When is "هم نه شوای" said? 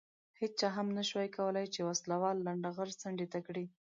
0.75-1.29